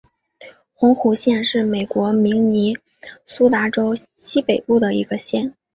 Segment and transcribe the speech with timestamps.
[0.73, 2.75] 红湖县是美国明尼
[3.23, 5.53] 苏达州西北部的一个县。